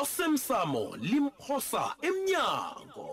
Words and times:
osemsamo 0.00 0.96
limphosa 0.96 1.84
emnyango 2.08 3.08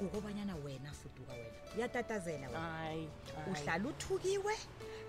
ukobanyana 0.00 0.54
wena 0.64 0.90
fuduka 0.92 1.32
wena 1.32 1.74
uyatatazela 1.76 2.48
hayi 2.60 3.08
uhlala 3.50 3.88
uthukiwe 3.88 4.54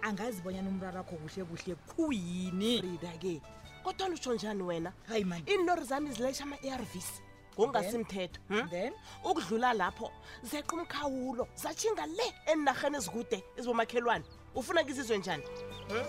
angazibonyana 0.02 0.70
umrara 0.70 0.98
wakho 0.98 1.16
kuhle 1.16 1.46
kuhle 1.46 1.76
khuyini 1.76 2.82
rida 2.82 3.12
ke 3.22 3.42
kodwa 3.84 4.08
lutsho 4.10 4.34
njani 4.34 4.64
wena 4.64 4.94
hayi 5.08 5.24
mani 5.24 5.44
iinori 5.52 5.84
zami 5.84 6.12
zilesha 6.12 6.44
ama-a 6.44 6.70
r 6.76 6.84
vs 6.84 7.22
ngokungasimthetho 7.58 8.42
hmm? 8.50 8.68
then 8.72 8.94
ukudlula 9.26 9.74
lapho 9.74 10.12
zeqa 10.44 10.76
umkhawulo 10.76 11.48
zatshinga 11.62 12.06
le 12.18 12.26
eninarheni 12.52 12.98
ezikude 12.98 13.38
ezibomakhelwane 13.60 14.26
ufuna 14.60 14.84
kizizwe 14.84 15.18
njani 15.18 15.46
hmm? 15.90 16.08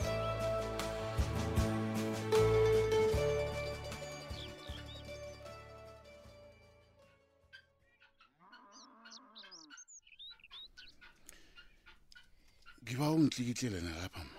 ngiba 12.85 13.11
ungitlikitlele 13.11 13.81
nalapha 13.81 14.23
ma 14.29 14.33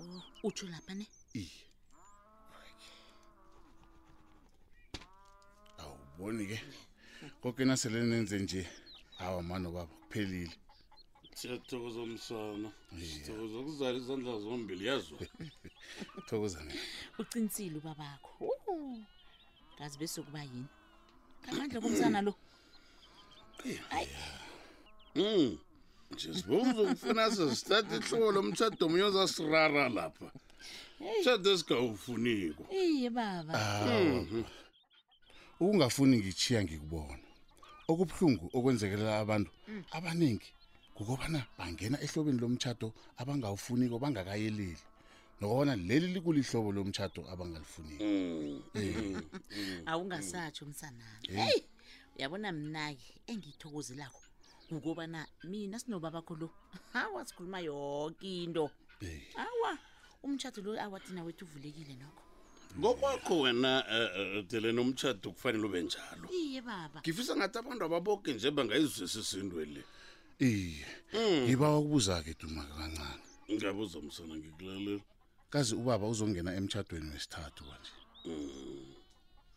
oh, 0.00 0.20
utsho 0.46 0.66
lapha 0.74 0.92
ne 0.98 1.06
iye 1.42 1.69
boni 6.20 6.46
ke 6.46 6.58
koke 7.42 7.64
nasele 7.64 8.02
nenze 8.02 8.38
nje 8.38 8.66
hawa 9.18 9.42
mano 9.42 9.70
baba 9.70 9.86
kuphelile 9.96 10.52
siyathokoza 11.38 12.00
msana 12.12 12.68
sithokoza 12.98 13.62
kuzala 13.66 13.96
izandla 13.98 14.34
zombili 14.44 14.84
yazo 14.88 15.14
thokoza 16.28 16.60
ne 16.64 16.74
ucinisile 17.18 17.76
ubabakho 17.78 18.50
ngazi 19.76 19.96
besokuba 20.00 20.40
yini 20.44 20.64
ngamandla 21.46 21.78
komsana 21.82 22.18
lo 22.26 22.32
hmm, 25.16 25.50
nje 26.10 26.28
sibeuzokufuna 26.36 27.22
sizithatha 27.34 27.94
ihlobo 28.00 28.28
lo 28.34 28.40
mtshado 28.46 28.82
omunye 28.86 29.04
ozasirara 29.10 29.84
lapha 29.96 30.28
mtshado 31.00 31.48
esigawufuniko 31.54 32.62
iye 32.84 33.10
baba 33.10 33.52
ukungafuni 35.60 36.16
ngichiya 36.18 36.60
ngikubona 36.64 37.26
okubhlungu 37.90 38.44
okwenzekelela 38.56 39.14
abantu 39.22 39.50
abaningi 39.96 40.50
ukubana 41.00 41.40
bangena 41.58 41.96
ehlobeni 42.04 42.40
lomtchado 42.42 42.88
abangawufuni 43.20 43.84
ko 43.92 43.96
bangakayeleli 44.02 44.80
nokubona 45.40 45.72
leli 45.88 46.06
likulihlobo 46.16 46.68
lomtchado 46.76 47.20
abangalifuni 47.32 47.96
mm. 48.00 48.60
eh. 48.78 48.94
mm. 49.60 49.82
awungasatsho 49.92 50.62
umsanami 50.64 51.28
mm. 51.28 51.36
eh. 51.36 51.48
hey 51.52 51.58
uyabona 52.16 52.48
mina 52.56 52.94
ke 52.96 53.04
engithokozelako 53.30 54.20
ukubana 54.72 55.20
mina 55.44 55.76
sinobaba 55.82 56.24
kho 56.24 56.34
lo 56.40 56.48
awasikhuluma 56.96 57.60
yonke 57.68 58.24
into 58.48 58.64
eh. 59.04 59.20
awa 59.44 59.72
umtchado 60.24 60.64
lo 60.64 60.72
awathina 60.80 61.20
wethu 61.24 61.44
uvulekile 61.44 61.96
nokho 62.00 62.24
ngokwakho 62.78 63.40
wena 63.40 63.82
tele 63.82 64.46
eh, 64.50 64.50
eh, 64.52 64.64
eh, 64.70 64.74
nomtshato 64.74 65.30
kufanele 65.32 65.64
ube 65.66 65.82
njalo 65.82 66.26
ngifisa 67.02 67.32
ngathi 67.36 67.58
abantu 67.58 67.84
ababoke 67.84 68.30
nje 68.34 68.50
bangayizwisi 68.50 69.22
sindwele 69.24 69.82
iye 70.38 70.86
hmm. 71.12 71.44
ngiba 71.50 71.70
wakubuza 71.74 72.22
ke 72.22 72.32
dumaka 72.40 72.74
kancane 72.74 73.22
ngiyabuza 73.50 73.98
msana 74.00 74.34
ngikulalela 74.38 75.02
kazi 75.50 75.74
ubaba 75.74 76.06
uzongena 76.06 76.54
emtshadweni 76.56 77.10
wesithathu 77.10 77.62
kanje 77.66 77.92
hmm. 78.22 78.94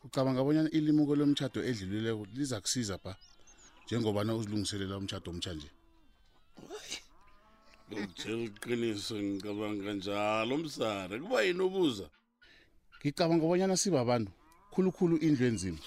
ucabanga 0.06 0.40
abonyana 0.42 0.70
ilimuko 0.74 1.14
lomtshado 1.16 1.62
edlulileko 1.66 2.26
liza 2.34 2.58
kusiza 2.62 2.98
ba 3.04 3.14
njengoba 3.86 4.24
na 4.26 4.34
uzilungiselela 4.36 4.98
umtshado 4.98 5.28
omtsha 5.32 5.54
nje 5.54 5.70
ngokuthela 7.94 8.42
iqiniso 8.50 9.16
ngicabanga 9.24 9.90
njalo 10.00 10.54
msana 10.66 11.14
kuba 11.22 11.42
yini 11.46 11.62
ubuza 11.70 12.10
ngicabanga 13.04 13.44
obanyana 13.46 13.78
siba 13.82 14.00
abantu 14.06 14.32
khulukhulu 14.72 15.16
indlu 15.28 15.44
enzima 15.52 15.82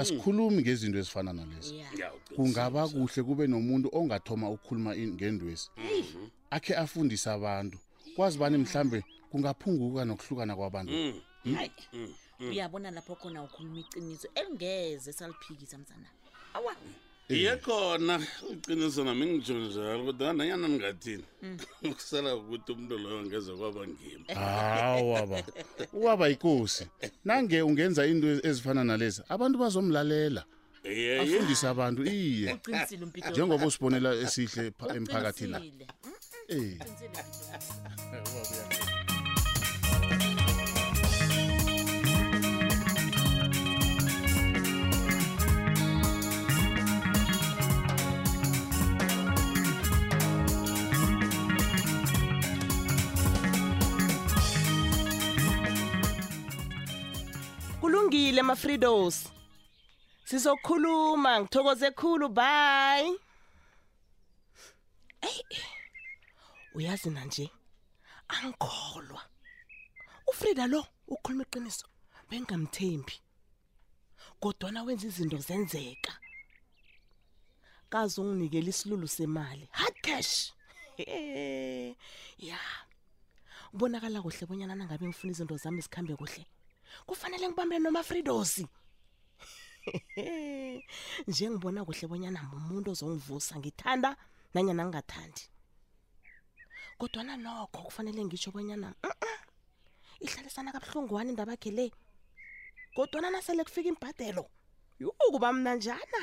asikhulumi 0.00 0.58
ngezinto 0.64 0.96
ezifana 1.02 1.30
nalezo 1.38 1.72
kungaba 2.34 2.80
kuhle 2.92 3.20
kube 3.26 3.44
nomuntu 3.52 3.86
ongathoma 3.98 4.46
ukukhuluma 4.54 4.90
ngendwesi 5.16 5.66
akhe 6.56 6.72
afundise 6.82 7.28
abantu 7.38 7.76
kwazi 8.16 8.36
bani 8.40 8.56
mhlambe 8.64 8.98
kungaphunguka 9.30 10.00
nokuhlukana 10.08 10.52
kwabantu 10.58 10.90
mm, 10.94 11.12
hmm? 11.44 11.56
mm, 11.92 12.12
mm, 12.40 12.52
uyabona 12.52 12.88
lapho 12.96 13.14
khona 13.20 13.38
ukhuluma 13.46 13.76
iciniso 13.84 14.26
elingeze 14.40 15.10
saliphikisa 15.18 15.76
mzanao 15.78 16.14
Eh. 17.30 17.36
iye 17.38 17.56
khona 17.64 18.18
iqiniso 18.54 19.02
nami 19.06 19.24
ngitsho 19.26 19.54
njalo 19.58 20.02
kodwa 20.06 20.28
nanyana 20.36 20.66
ningathini 20.72 21.24
mm. 21.42 21.56
ukusala 21.90 22.30
ukuthi 22.38 22.70
umuntu 22.72 22.94
loyo 23.02 23.20
ngeze 23.26 23.52
kwaba 23.58 23.80
ngima 23.88 24.34
hawaba 24.40 25.38
uwaba 25.98 26.24
yikosi 26.30 26.84
nange 27.26 27.56
ungenza 27.68 28.02
into 28.12 28.26
ezifana 28.48 28.82
nalezi 28.84 29.20
abantu 29.32 29.56
bazomlalela 29.62 30.42
afundise 31.22 31.66
abantu 31.72 32.00
iye 32.12 32.48
njengoba 33.30 33.64
usibonela 33.68 34.10
esihle 34.24 34.62
emphakathini 34.98 35.52
la 35.52 35.60
em 36.56 36.78
yama-freedos 58.44 59.16
sizokhuluma 60.28 61.30
ngithokoze 61.40 61.88
khulu 61.98 62.26
bye 62.38 63.04
eyi 65.28 65.62
uyazi 66.74 67.10
na 67.10 67.22
nje 67.26 67.44
angikholwa 68.34 69.20
ufrida 70.30 70.64
lo 70.72 70.80
ukhuluma 71.12 71.44
iqiniso 71.46 71.86
bengamthembi 72.30 73.16
kodwana 74.42 74.78
wenza 74.86 75.06
izinto 75.10 75.38
zenzeka 75.48 76.12
kaze 77.92 78.16
unginikele 78.20 78.70
isilulu 78.72 79.08
semali 79.08 79.64
hard 79.78 79.96
cash 80.04 80.32
ya 82.48 82.58
kubonakala 83.70 84.22
kuhle 84.22 84.46
bonyana 84.48 84.74
nangabe 84.74 85.06
ngifuna 85.08 85.32
izinto 85.32 85.56
zami 85.62 85.80
zikhambe 85.80 86.16
kuhle 86.16 86.44
kufanele 87.06 87.48
ngibambe 87.48 87.78
noma 87.78 88.02
fridos 88.02 88.52
njengibona 91.28 91.84
kuhle 91.86 92.06
bonyana 92.10 92.40
mumuntu 92.50 92.88
ozongivusa 92.94 93.52
ngithanda 93.60 94.10
nanyana 94.54 94.82
ngingathandi 94.88 95.42
kodwana 96.98 97.34
nokho 97.44 97.78
kufanele 97.86 98.20
ngitsho 98.24 98.48
bonyana 98.54 98.88
ihlalisana 100.24 100.72
kabuhlungwane 100.74 101.28
indaba 101.34 101.54
khe 101.62 101.70
le 101.76 101.86
kodwana 102.96 103.28
nasele 103.30 103.60
kufika 103.68 103.88
imbhadelo 103.92 104.44
yukuba 105.02 105.48
mnanjana 105.54 106.20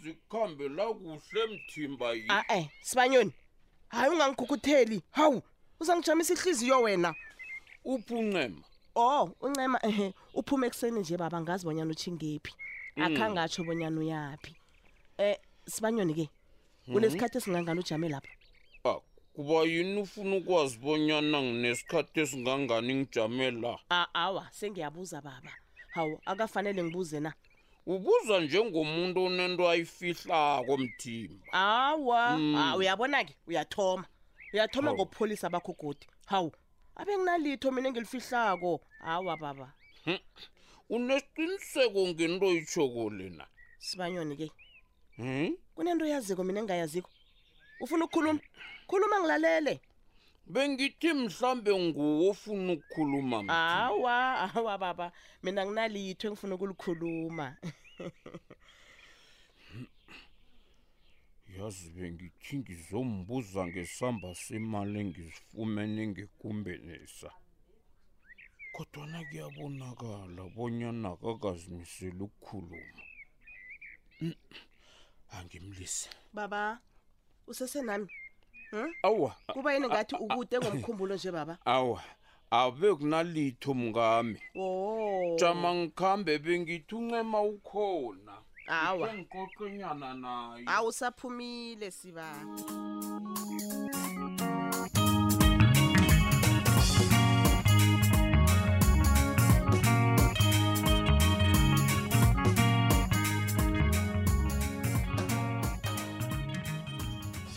zikhambela 0.00 0.84
kuhle 0.98 1.42
mthimba 1.52 2.08
ye 2.20 2.60
sibanyoni 2.88 3.32
hayi 3.94 4.08
ungangikhukutheli 4.14 4.98
hawu 5.18 5.38
uzangijamisa 5.80 6.34
ihliziyo 6.34 6.80
wena 6.80 7.14
uphi 7.84 8.14
uncema 8.14 8.62
o 8.94 9.08
oh, 9.24 9.36
uncema 9.40 9.78
ehe 9.82 10.14
uphume 10.34 10.66
ekuseni 10.66 11.00
nje 11.00 11.16
baba 11.16 11.40
ngazi 11.40 11.64
bonyana 11.66 11.90
utshingephi 11.90 12.52
mm. 12.96 13.02
akhangatsho 13.04 13.64
bonyana 13.64 14.00
uyaphi 14.00 14.56
um 15.18 15.24
eh, 15.24 15.36
sibanyoni 15.68 16.14
ke 16.14 16.26
hmm. 16.86 16.94
kunesikhathi 16.94 17.36
mm 17.38 17.40
-hmm. 17.40 17.48
esingangani 17.48 17.80
ujame 17.80 18.08
lapha 18.08 18.28
ah, 18.84 19.00
kuba 19.34 19.62
yini 19.64 20.00
ufuna 20.00 20.36
ukwazi 20.36 20.78
bonyana 20.78 21.42
nginesikhathi 21.42 22.20
esingangani 22.20 22.94
ngijame 22.94 23.50
la 23.50 23.78
aawa 23.90 24.48
sengiyabuza 24.52 25.20
baba 25.20 25.52
hawu 25.88 26.20
akafanele 26.24 26.82
ngibuze 26.84 27.20
na 27.20 27.32
ubuza 27.86 28.40
njengomuntu 28.40 29.24
onento 29.24 29.68
ayifihlako 29.68 30.76
mthima 30.76 31.38
awa 31.52 32.38
mm. 32.38 32.74
uyabona 32.74 33.24
ke 33.24 33.36
uyathoma 33.46 34.04
uyathoma 34.56 34.90
ngokupholisa 34.92 35.46
bakho 35.54 35.72
godi 35.80 36.06
hawu 36.32 36.50
abe 37.00 37.12
nginalitho 37.18 37.68
mina 37.72 37.86
engilifihlako 37.88 38.72
hawu 39.06 39.26
ababa 39.34 39.68
hmm. 40.04 40.18
unesiqiniseko 40.94 42.00
ngento 42.10 42.46
yitshoko 42.54 43.02
lena 43.16 43.44
sibanyoni 43.86 44.34
ke 44.40 44.46
hmm? 45.18 45.48
kunento 45.76 46.02
oyaziko 46.08 46.40
mina 46.46 46.58
engingayaziko 46.60 47.08
ufuna 47.82 48.04
ukukhuluma 48.08 48.40
khuluma 48.88 49.16
ngilalele 49.20 49.74
bengithi 50.52 51.10
mhlawumbe 51.20 51.70
nguwo 51.84 52.24
ofuna 52.32 52.72
ukukhuluma 52.76 53.38
awa 53.48 54.54
awa 54.56 54.74
baba 54.82 55.06
mina 55.44 55.60
nginalitho 55.66 56.24
engifuna 56.28 56.54
ukulikhuluma 56.56 57.46
yazi 61.58 61.90
bengithi 61.96 62.54
ngizombuza 62.58 63.60
ngesamba 63.68 64.28
semali 64.44 64.96
engizifumene 65.02 66.02
ngekumbenisa 66.10 67.30
kodwana 68.74 69.18
kuyabonakala 69.28 70.42
bonyana 70.54 71.10
kakazimisele 71.22 72.20
ukukhuluma 72.28 73.02
angimlise 75.36 76.06
baba 76.36 76.60
usesenami 77.50 78.08
hm? 78.70 78.90
awa 79.08 79.30
kuba 79.54 79.68
yini 79.74 79.86
ngathi 79.88 80.14
ukude 80.24 80.56
ngomkhumbulo 80.60 81.12
nje 81.16 81.30
baba 81.38 81.54
awa 81.78 82.00
abe 82.60 82.88
kunalitho 82.98 83.70
mngami 83.80 84.38
jama 85.40 85.68
ngikhambe 85.76 86.32
bengithi 86.44 86.92
unxema 87.00 87.38
ukhona 87.52 88.34
awaenkokonyana 88.66 90.14
naye 90.14 90.62
awu 90.66 90.92
saphumile 90.92 91.90
siba 91.90 92.28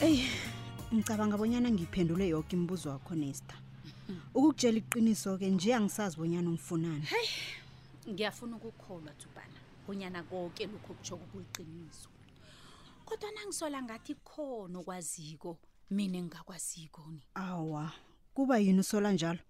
eyi 0.02 0.30
ngicabanga 0.94 1.38
bonyana 1.38 1.70
ngiphendule 1.74 2.26
yoke 2.34 2.52
imibuzo 2.56 2.88
wakho 2.94 3.14
nesta 3.16 3.56
mhm. 4.10 4.18
ukukutshela 4.34 4.78
iqiniso 4.82 5.30
ke 5.40 5.48
nje 5.50 5.70
angisazi 5.76 6.16
bonyana 6.18 6.50
ungifunani 6.50 7.06
hey 7.12 7.28
ngiyafuna 8.14 8.56
ukukholwa 8.56 9.12
tubana 9.20 9.59
bonyana 9.90 10.24
konke 10.24 10.68
lokho 10.74 10.94
kushoko 10.94 11.26
kuliqiniso 11.34 12.10
kodwa 13.10 13.30
nangisola 13.34 13.80
ngathi 13.84 14.14
khona 14.30 14.78
okwaziko 14.80 15.50
mina 15.96 16.16
engingakwaziko 16.22 17.02
ni 17.16 17.24
awa 17.36 17.86
kuba 18.36 18.56
yini 18.62 18.82
usola 18.86 19.10
njalo 19.18 19.42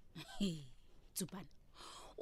dzubana 1.15 1.51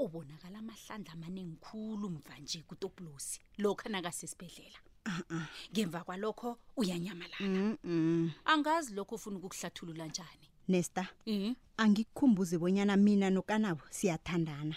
ubonakala 0.04 0.58
amahlandla 0.64 1.12
amaningi 1.14 1.58
khulu 1.66 2.10
mva 2.10 2.34
nje 2.42 2.60
kutoblosi 2.70 3.40
lokho 3.62 3.86
nakasesibedlela 3.90 4.80
uh-uh. 5.16 5.46
ngemva 5.72 6.02
kwalokho 6.06 6.58
uyanyamalala 6.82 7.78
angazi 8.50 8.94
lokho 8.98 9.14
ufuna 9.16 9.38
ukukuhlathulula 9.38 10.06
njani 10.10 10.48
nesta 10.74 11.04
mhm. 11.30 11.54
angikukhumbuze 11.84 12.58
bonyana 12.58 12.96
mina 12.98 13.28
nokanabo 13.36 13.84
siyathandana 13.98 14.74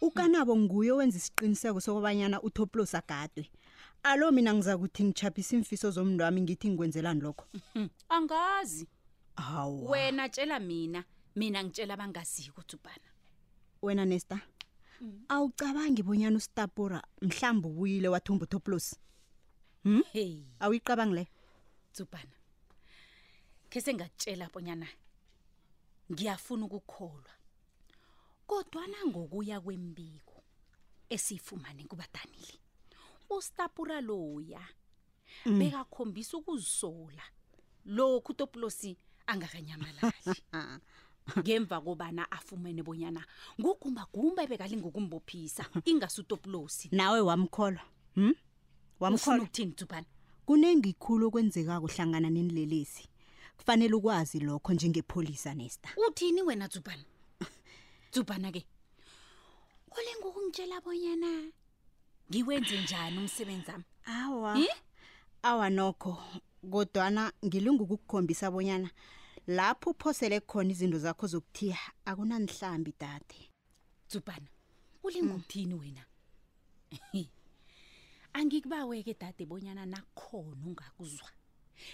ukanabo 0.00 0.52
nguye 0.56 0.90
owenza 0.92 1.18
isiqiniseko 1.22 1.78
sokubanyana 1.84 2.38
utoplos 2.46 2.94
agadwe 3.00 3.44
alo 4.08 4.26
mina 4.36 4.50
ngiza 4.54 4.74
kuthi 4.80 5.00
ngichaphisa 5.06 5.52
imfiso 5.58 5.88
zomntu 5.96 6.20
wami 6.24 6.40
ngithi 6.44 6.66
ngikwenzelani 6.70 7.20
lokho 7.24 7.44
angazi 8.16 8.84
hawa 9.36 9.78
wena 9.92 10.24
tshela 10.34 10.56
mina 10.68 11.00
mina 11.38 11.58
ngitshela 11.64 11.92
abangaziko 11.96 12.60
tsubana 12.68 13.08
wena 13.84 14.04
nesta 14.10 14.36
mm. 15.02 15.18
awucabangi 15.34 16.02
bonyana 16.06 16.38
ustapura 16.40 16.98
mhlamba 17.26 17.64
ubuyile 17.70 18.08
wathumba 18.14 18.42
utoplos 18.46 18.86
hm 19.84 20.02
hey. 20.14 20.34
awuyiqabangi 20.62 21.14
le 21.18 21.24
tsubana 21.94 22.34
kese 23.70 23.90
ngakutshela 23.96 24.44
bonyana 24.54 24.88
ngiyafuna 26.12 26.62
ukukholwa 26.68 27.32
Kodwa 28.48 28.84
nangokuya 28.88 29.60
kwembiko 29.60 30.40
esifumane 31.12 31.84
kubadanile. 31.84 32.56
Ustapura 33.30 34.00
loya 34.00 34.62
mm. 35.44 35.58
bekakhombisa 35.58 36.36
ukuzisola. 36.40 37.22
Lokhu 37.86 38.32
uTopulosi 38.32 38.96
angakanyamalali. 39.28 40.40
Ngemva 41.38 41.76
kobana 41.84 42.24
afumene 42.32 42.80
bonyana 42.82 43.20
ngugumba 43.60 44.06
gumba 44.10 44.40
ebekalinga 44.48 44.86
ukumbophisa 44.88 45.66
ingasuTopulosi. 45.84 46.88
Nawe 46.96 47.20
wamkholwa? 47.20 47.84
Hm? 48.16 48.32
Wamkholwa 49.00 49.44
ukuthini 49.44 49.72
Tupana? 49.76 50.06
Kunengikhulu 50.48 51.28
okwenzeka 51.28 51.80
kuhlangana 51.84 52.30
nenilelesi. 52.32 53.04
Kufanele 53.60 53.92
ukwazi 53.94 54.40
lokho 54.40 54.72
njengepolice 54.72 55.52
Nesta. 55.52 55.90
Uthini 56.08 56.40
wena 56.42 56.64
Tupana? 56.72 57.04
Zubana 58.12 58.50
ke. 58.52 58.62
Ole 59.92 60.10
ngokungitshela 60.20 60.76
bonyana 60.84 61.30
ngiwenze 62.30 62.76
njani 62.82 63.18
umsebenzi 63.18 63.70
wami? 63.70 63.84
Awa. 64.06 64.52
Hm? 64.56 64.66
Awa 65.42 65.66
nokho 65.70 66.12
kodwana 66.72 67.32
ngilunga 67.44 67.82
ukukukhombisa 67.84 68.50
bonyana 68.50 68.90
lapho 69.46 69.90
uphosele 69.90 70.40
khona 70.40 70.70
izinto 70.74 70.98
zakho 70.98 71.26
zokuthiya 71.32 71.78
akunanihlambi 72.04 72.92
dade. 73.00 73.40
Zubana. 74.10 74.48
Ulinguthini 75.04 75.74
hmm. 75.74 75.80
wena? 75.80 76.02
Angikubaweke 78.38 79.14
dade 79.20 79.46
bonyana 79.46 79.84
nakhona 79.86 80.64
ungakuzwa. 80.66 81.28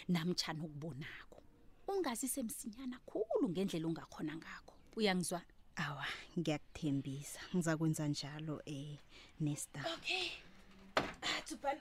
Namtchana 0.09 0.63
ukubonako. 0.65 1.43
Ungazi 1.89 2.29
semsinyana 2.29 2.99
khulu 3.07 3.51
ngendlela 3.51 3.87
ongakhona 3.87 4.33
ngakho. 4.37 4.75
Uyangizwa? 4.97 5.43
awa 5.77 6.07
ngiyakuthembisa 6.39 7.41
ngiza 7.55 7.77
kwenza 7.77 8.09
njalo 8.09 8.55
um 8.55 8.63
eh, 8.67 8.95
nesta 9.41 9.81
okay 9.95 10.27
ah, 10.97 11.41
tupan 11.49 11.77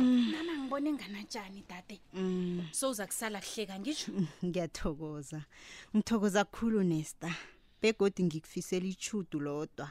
mm. 0.00 0.30
nana 0.32 0.52
ngibone 0.58 0.92
nganatshani 0.92 1.62
dade 1.68 2.00
mm. 2.14 2.68
souza 2.72 3.06
kusala 3.06 3.40
kuhleka 3.40 3.78
ngisho 3.80 4.12
mm, 4.12 4.26
ngiyathokoza 4.44 5.40
ngithokoza 5.96 6.44
kukhulu 6.44 6.82
nesta 6.82 7.30
begodi 7.82 8.22
ngikufisela 8.24 8.86
ichudu 8.86 9.40
lodwa 9.40 9.88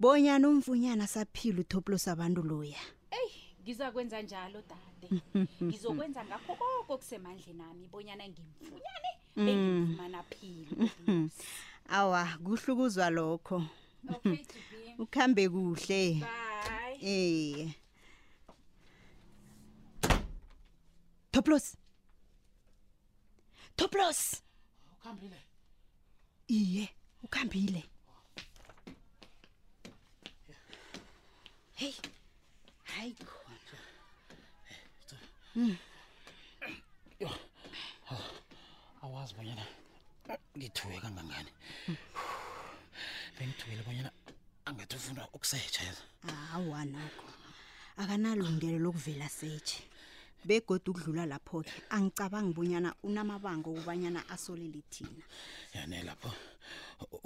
bonyana 0.00 0.48
umvunyana 0.48 1.06
saphile 1.06 1.60
utoplo 1.60 1.98
sabantu 1.98 2.42
loya 2.42 2.80
eyi 3.10 3.32
ngiza 3.62 3.90
kwenza 3.90 4.22
njalo 4.22 4.62
dade 4.70 5.08
ngizokwenza 5.62 6.24
ngakho 6.24 6.54
koko 6.54 6.96
kusemandleni 6.98 7.62
ami 7.70 7.86
bonyana 7.90 8.24
ngimfunyane 8.30 9.10
bengimfumana 9.36 10.18
mm. 10.22 10.28
phile 10.30 10.90
awa 11.92 12.24
kuhlukuzwa 12.44 13.06
lokho 13.16 13.58
okay 14.08 14.40
ukhambe 15.04 15.44
kuhle 15.52 16.14
bye 16.14 16.98
eh 17.00 17.68
Toplos 21.32 21.76
Toplos 23.76 24.20
ukhambile 24.96 25.36
iye 26.48 26.88
ukhambile 27.22 27.82
hey 31.74 31.94
hayi 32.88 33.12
khona 33.28 33.52
Mm. 35.56 35.76
sejeza 45.58 46.00
ah, 46.28 46.54
awa 46.56 46.84
nakho 46.84 47.24
akanalungelo 48.00 48.78
lokuvela 48.80 49.28
seje 49.38 49.84
begoda 50.46 50.88
ukudlula 50.90 51.24
lapho 51.32 51.60
ke 51.62 51.72
angicabangi 51.94 52.54
bonyana 52.56 52.90
unamabanga 53.04 53.68
kubanyana 53.68 54.20
asolele 54.34 54.80
thina 54.90 55.22
yanele 55.74 56.04
lapho 56.08 56.30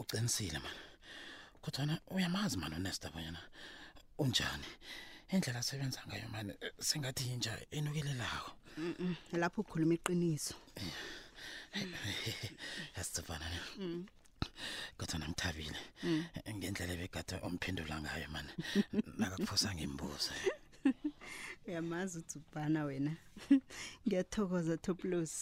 uqinisile 0.02 0.59
man 0.64 0.75
kodwa 1.62 2.00
uyamazi 2.14 2.56
man 2.59 2.73
honesta 2.75 3.11
bonyana 3.14 3.38
unjani 4.18 4.66
indlela 5.30 5.61
asebenza 5.62 6.02
ngayo 6.06 6.28
man 6.35 6.52
sengathi 6.88 7.25
inja 7.33 7.52
enukelelayo 7.71 8.50
lapho 9.42 9.61
ukukhuluma 9.61 9.95
iqiniso 9.99 10.54
yasifana 12.97 13.47
ne 13.52 13.59
kodwa 14.99 15.19
namthabile 15.19 15.78
mm. 16.02 16.25
ngendlela 16.59 16.93
ebegada 16.97 17.35
umphendula 17.47 17.95
ngayo 18.02 18.28
mana 18.35 18.52
nakakuphosa 19.19 19.69
ngimbuzo 19.76 20.33
uyamazi 21.66 22.14
uthubhana 22.21 22.81
wena 22.88 23.12
ngiyathokoza 24.07 24.75
toplos 24.85 25.35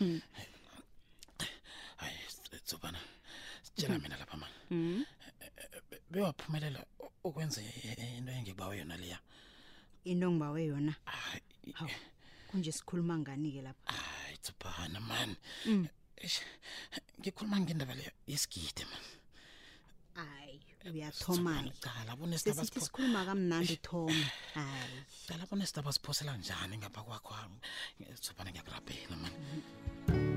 mm. 0.00 0.18
hayi 1.96 2.16
thubhana 2.68 3.00
sitshela 3.64 3.94
mm. 3.96 4.02
mina 4.02 4.16
lapha 4.20 4.36
mana 4.40 4.54
bewaphumelela 6.10 6.80
ukwenza 7.26 7.58
into 8.18 8.32
engibawe 8.36 8.74
yona 8.80 8.96
leya 9.02 9.18
into 10.10 10.26
ngibawe 10.32 10.60
yona 10.70 10.92
kunje 12.48 12.70
sikhuluma 12.76 13.14
ngani 13.22 13.48
ke 13.54 13.60
lapha 13.66 13.90
hayi 14.00 14.36
thubhana 14.44 15.00
man 15.08 15.30
ngikhuluma 17.22 17.56
ngendaba 17.62 17.94
leyo 17.98 18.12
yesigidi 18.30 18.84
ma 18.90 18.98
hayi 20.32 20.58
uyathomaaaasithi 20.92 22.80
sikhuluma 22.86 23.20
kamnandi 23.28 23.76
thoma 23.88 24.24
hayi 24.58 24.98
cala 25.28 25.44
bona 25.50 25.64
sidaba 25.70 25.90
siphosela 25.96 26.32
njani 26.40 26.74
ngapha 26.80 27.00
kwakho 27.06 27.32
sobane 28.26 28.48
ngiyakurabhela 28.50 29.14
mani 29.22 29.38
mm 29.38 29.46
-hmm. 29.54 30.27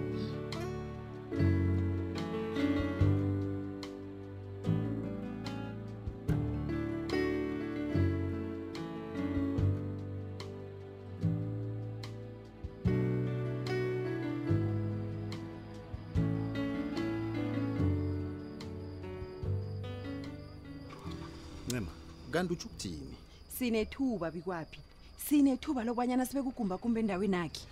ncema 21.71 21.91
kanti 22.31 22.53
utsho 22.53 22.67
ukuthini 22.67 23.15
sinethuba 23.57 24.27
bikwaphi 24.31 24.79
sinethuba 25.27 25.83
lokubanyana 25.87 26.25
sibe 26.27 26.41
kugumba 26.43 26.75
kumba 26.77 26.99
endaweni 26.99 27.35
akhe 27.47 27.63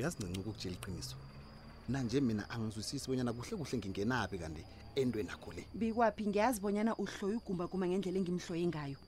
uyasincinca 0.00 0.38
ukukutshela 0.40 0.76
iqiniso 0.80 1.16
nanje 1.92 2.20
mina 2.24 2.48
angizwisisi 2.52 3.04
bonyana 3.08 3.32
kuhle 3.36 3.54
kuhle 3.60 3.74
ngingenaphi 3.78 4.36
kanti 4.40 4.62
entweni 4.96 5.28
akho 5.34 5.50
le 5.52 5.62
bikwaphi 5.76 6.22
ngiyazi 6.30 6.58
bonyana 6.64 6.96
uhloye 6.96 7.36
ugumba 7.36 7.64
kumba 7.68 7.84
ngendlela 7.88 8.18
engimhloye 8.20 8.64
ngayo 8.72 8.98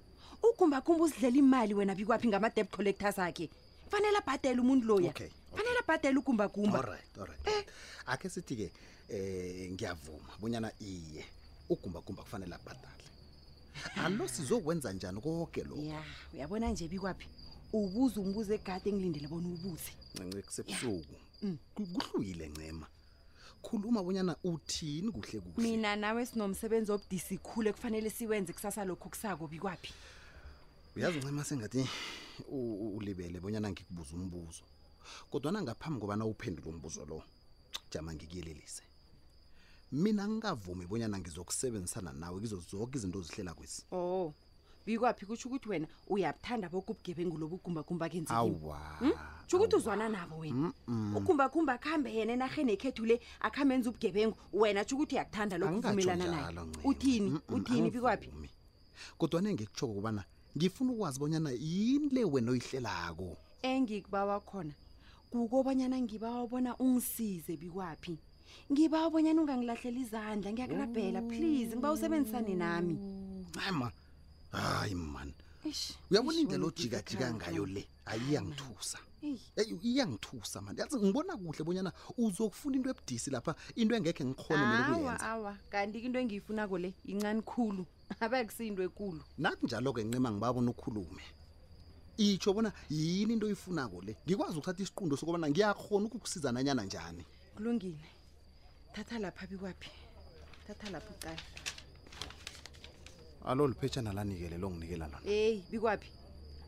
ugumba 0.49 0.79
kumba 0.85 1.03
usidlela 1.09 1.37
imali 1.43 1.73
wena 1.75 1.95
bikwaphi 1.97 2.27
ngama-debt 2.29 2.69
collectors 2.77 3.17
akhe 3.19 3.47
fanele 3.91 4.17
abhadele 4.21 4.59
umuntu 4.61 4.85
loya 4.87 5.11
okay, 5.17 5.29
okay. 5.29 5.33
fanele 5.57 5.79
abhadele 5.81 6.17
ugumbagumba 6.21 6.81
right, 6.85 7.11
right. 7.25 7.45
eh. 7.57 7.65
akhe 8.13 8.29
sithi-ke 8.29 8.69
um 8.69 9.17
eh, 9.17 9.65
ngiyavuma 9.73 10.29
bonyana 10.41 10.69
iye 10.81 11.25
ugumbagumba 11.73 12.21
kufanele 12.23 12.53
abhadale 12.61 13.05
alo 14.05 14.29
sizokwenza 14.29 14.93
njani 14.93 15.21
konke 15.21 15.65
lokho 15.65 15.83
ya 15.83 16.03
uyabona 16.35 16.69
nje 16.71 16.89
bikwaphi 16.89 17.29
ubuza 17.73 18.21
umbuzo 18.21 18.53
egade 18.57 18.89
engilindele 18.91 19.29
bona 19.31 19.49
ubuze 19.55 19.93
ncinci 20.17 20.43
kusebusuku 20.47 21.15
mm. 21.43 21.59
kuhluyile 21.75 22.47
ncema 22.55 22.87
khuluma 23.65 24.01
bonyana 24.07 24.35
uthini 24.51 25.11
kuhle 25.13 25.39
kuhle 25.41 25.63
mina 25.65 25.93
nawe 25.97 26.23
sinomsebenzi 26.27 26.91
obudisi 26.93 27.37
khulu 27.47 27.67
ekufanele 27.69 28.09
siwenze 28.17 28.53
kusasa 28.57 28.85
lokhu 28.89 29.09
kusako 29.13 29.45
bikwaphi 29.53 29.93
uyazi 30.97 31.19
ncema 31.19 31.45
sengathi 31.49 31.83
ulibele 32.97 33.39
bonyana 33.43 33.69
ngikubuza 33.73 34.15
umbuzo 34.17 34.65
kodwa 35.31 35.61
ngaphambi 35.65 36.01
kobana 36.01 36.25
uphendule 36.33 36.69
umbuzo 36.71 37.05
lo 37.11 37.19
jama 37.93 38.15
ngikuyelelise 38.15 38.83
mina 39.93 40.27
ngingavumi 40.29 40.87
bonyana 40.87 41.19
ngizokusebenzisana 41.23 42.11
nawe 42.19 42.41
kizo 42.43 42.59
zonke 42.67 42.99
izinto 42.99 43.23
ozihlela 43.23 43.55
kwesi 43.55 43.87
o 43.93 43.97
oh. 43.97 44.35
bikwaphi 44.87 45.27
kutsho 45.27 45.47
ukuthi 45.49 45.69
wena 45.71 45.87
uyabuthanda 46.11 46.69
boko 46.71 46.91
ubugebengu 46.95 47.39
lobu 47.39 47.55
ugumbagumba 47.59 48.07
kenziawa 48.11 48.79
tsho 49.47 49.55
hmm? 49.55 49.63
ukuthi 49.63 49.77
uzwana 49.79 50.07
nabo 50.11 50.43
wena 50.43 50.57
mm 50.57 50.73
-mm. 50.91 51.11
ukhumbakhumba 51.19 51.73
akuhambe 51.79 52.09
yena 52.19 52.33
enaheni 52.35 52.71
ekhethu 52.75 53.03
le 53.07 53.17
akhambe 53.47 53.73
enza 53.79 53.87
ubugebengu 53.91 54.35
wena 54.55 54.81
tsho 54.87 54.95
ukuthi 54.99 55.15
uyakuthanda 55.19 55.55
lokhu 55.59 55.79
uvumelana 55.79 56.27
naye 56.35 56.55
uthini 56.87 57.31
mm 57.31 57.39
-mm. 57.47 57.55
uthini 57.55 57.89
bikwaphi 57.91 58.29
kodwa 59.19 59.39
nengikutsho 59.43 59.85
kokubana 59.87 60.23
ngifuna 60.57 60.91
ukwazi 60.95 61.19
bonyana 61.21 61.51
yini 61.55 62.09
le 62.11 62.23
wena 62.27 62.49
oyihlelako 62.55 63.37
engikubawa 63.63 64.39
khona 64.43 64.75
kukobanyana 65.31 65.97
ngibawa 66.03 66.43
bona 66.47 66.71
ungisize 66.79 67.55
bikwaphi 67.63 68.19
ngiba 68.73 68.99
ubonyana 69.09 69.41
ungangilahlela 69.43 69.99
izandla 70.05 70.49
ngiyakulabhela 70.53 71.21
please 71.33 71.71
ngiba 71.75 71.89
usebenzisane 71.97 72.55
nami 72.65 72.95
hayi 73.61 73.75
ma 73.81 73.89
hayi 74.55 74.95
mani 74.95 75.35
uyabona 76.11 76.39
indlela 76.43 76.65
ojikajika 76.71 77.27
ngayo 77.37 77.65
le 77.75 77.83
ayi 78.11 78.23
iyangithusa 78.31 78.99
eyi 79.59 79.75
iyangithusa 79.91 80.57
mani 80.65 80.79
yazi 80.81 80.95
ngibona 81.05 81.33
kuhle 81.41 81.63
bonyana 81.67 81.91
uzokufuna 82.25 82.75
into 82.79 82.89
ebudisi 82.93 83.29
lapha 83.35 83.53
into 83.81 83.93
engekhe 83.99 84.23
ngikhone 84.27 84.63
awa 84.63 85.15
awa 85.33 85.53
kanti 85.71 85.99
into 86.07 86.19
engiyifunako 86.23 86.75
le 86.85 86.91
incani 87.11 87.43
khulu 87.43 87.83
abe 88.25 88.39
kusiyinto 88.47 88.83
ekulu 88.89 89.21
nakunjalo-ke 89.43 90.01
ncima 90.07 90.29
ngibabona 90.31 90.71
ukhulume 90.71 91.25
itsho 92.27 92.51
bona 92.55 92.71
yini 92.95 93.33
into 93.35 93.47
oyifunako 93.51 93.97
le 94.07 94.13
ngikwazi 94.25 94.55
ukuthatha 94.59 94.81
isiqundo 94.87 95.15
sokubana 95.19 95.47
ngiyakhona 95.51 96.05
ukukusiza 96.07 96.49
nanyana 96.55 96.83
njani 96.87 97.23
kulungile 97.57 98.07
thatha 98.97 99.19
lapha 99.21 99.47
bikwaphi 99.47 99.91
thatha 100.67 100.91
lapha 100.91 101.11
uqala 101.15 101.43
alo 103.47 103.69
liphetshana 103.69 104.11
lanikele 104.17 104.57
longinikela 104.59 105.05
lona 105.07 105.19
eyi 105.37 105.61
bikwaphi 105.71 106.09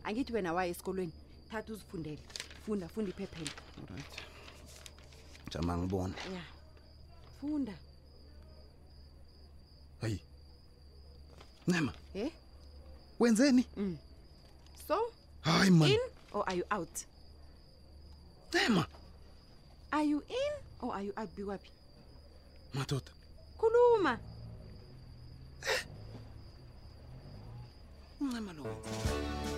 angithi 0.07 0.33
wena 0.37 0.51
waye 0.57 0.71
esikolweni 0.73 1.13
thatha 1.51 1.73
uzifundele 1.73 2.23
funda 2.67 2.87
funda 2.89 3.11
iphephela 3.13 3.53
right 3.95 4.13
jama 5.53 5.79
ngibone 5.79 6.15
ya 6.35 6.45
funda 7.41 7.75
hayi 10.01 10.21
nema 11.67 11.93
e 12.17 12.33
wenzeni 13.21 13.65
mm. 13.77 13.97
so 14.89 15.13
hayi 15.41 15.71
man 15.71 15.91
in 15.91 16.01
or 16.33 16.45
are 16.47 16.57
you 16.59 16.65
out 16.71 16.99
nema 18.55 18.87
are 19.91 20.05
you 20.09 20.21
in 20.29 20.53
or 20.83 20.95
are 20.97 21.05
you 21.07 21.13
out 21.17 21.31
bikwaphi 21.37 21.71
Matuta. 22.75 23.13
Kuluma. 23.57 24.21
Não 28.21 28.37
é 28.37 28.41
maluco. 28.41 29.58